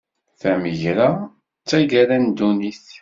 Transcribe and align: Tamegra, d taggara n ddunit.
Tamegra, 0.41 1.09
d 1.61 1.65
taggara 1.69 2.17
n 2.19 2.25
ddunit. 2.29 2.85